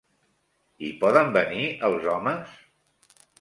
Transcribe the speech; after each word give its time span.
Hi 0.87 0.89
poden 1.03 1.29
venir 1.35 1.67
els 1.91 2.09
homes? 2.15 2.57